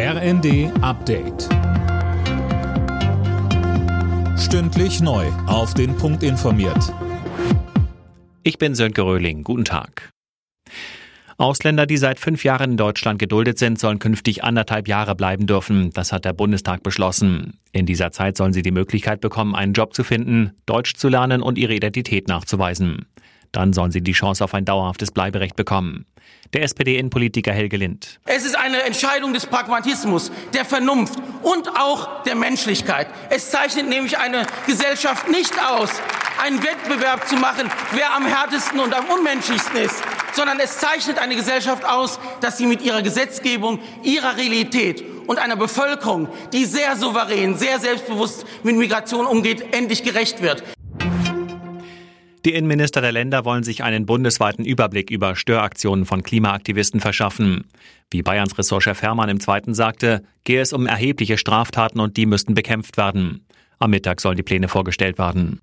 [0.00, 1.48] RND Update.
[4.38, 5.26] Stündlich neu.
[5.48, 6.94] Auf den Punkt informiert.
[8.44, 9.42] Ich bin Sönke Röhling.
[9.42, 10.10] Guten Tag.
[11.36, 15.90] Ausländer, die seit fünf Jahren in Deutschland geduldet sind, sollen künftig anderthalb Jahre bleiben dürfen.
[15.94, 17.58] Das hat der Bundestag beschlossen.
[17.72, 21.42] In dieser Zeit sollen sie die Möglichkeit bekommen, einen Job zu finden, Deutsch zu lernen
[21.42, 23.06] und ihre Identität nachzuweisen.
[23.52, 26.06] Dann sollen sie die Chance auf ein dauerhaftes Bleiberecht bekommen.
[26.52, 28.20] Der SPD-Innenpolitiker Helge Lind.
[28.24, 33.08] Es ist eine Entscheidung des Pragmatismus, der Vernunft und auch der Menschlichkeit.
[33.30, 35.90] Es zeichnet nämlich eine Gesellschaft nicht aus,
[36.42, 40.02] einen Wettbewerb zu machen, wer am härtesten und am unmenschlichsten ist,
[40.32, 45.56] sondern es zeichnet eine Gesellschaft aus, dass sie mit ihrer Gesetzgebung, ihrer Realität und einer
[45.56, 50.62] Bevölkerung, die sehr souverän, sehr selbstbewusst mit Migration umgeht, endlich gerecht wird.
[52.48, 57.66] Die Innenminister der Länder wollen sich einen bundesweiten Überblick über Störaktionen von Klimaaktivisten verschaffen.
[58.10, 62.54] Wie Bayerns Ressortchef Hermann im Zweiten sagte, gehe es um erhebliche Straftaten und die müssten
[62.54, 63.44] bekämpft werden.
[63.78, 65.60] Am Mittag sollen die Pläne vorgestellt werden.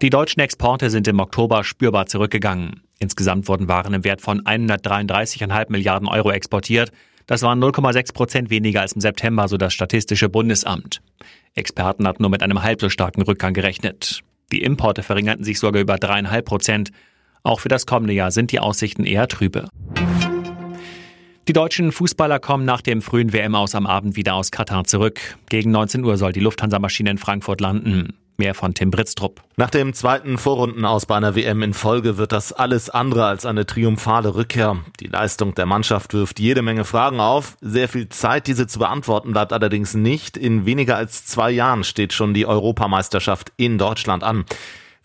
[0.00, 2.80] Die deutschen Exporte sind im Oktober spürbar zurückgegangen.
[2.98, 6.90] Insgesamt wurden Waren im Wert von 133,5 Milliarden Euro exportiert.
[7.26, 11.02] Das waren 0,6 Prozent weniger als im September, so das Statistische Bundesamt.
[11.52, 14.24] Experten hatten nur mit einem halb so starken Rückgang gerechnet.
[14.52, 16.90] Die Importe verringerten sich sogar über dreieinhalb Prozent.
[17.42, 19.68] Auch für das kommende Jahr sind die Aussichten eher trübe.
[21.46, 25.20] Die deutschen Fußballer kommen nach dem frühen WM aus am Abend wieder aus Katar zurück.
[25.50, 28.14] Gegen 19 Uhr soll die Lufthansa-Maschine in Frankfurt landen.
[28.36, 29.42] Mehr von Tim Britztrup.
[29.56, 33.64] Nach dem zweiten Vorrundenaus bei einer WM in Folge wird das alles andere als eine
[33.64, 34.78] triumphale Rückkehr.
[34.98, 37.56] Die Leistung der Mannschaft wirft jede Menge Fragen auf.
[37.60, 40.36] Sehr viel Zeit, diese zu beantworten, bleibt allerdings nicht.
[40.36, 44.44] In weniger als zwei Jahren steht schon die Europameisterschaft in Deutschland an.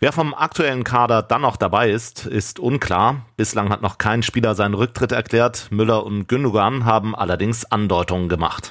[0.00, 3.26] Wer vom aktuellen Kader dann noch dabei ist, ist unklar.
[3.36, 5.68] Bislang hat noch kein Spieler seinen Rücktritt erklärt.
[5.70, 8.70] Müller und Gündogan haben allerdings Andeutungen gemacht.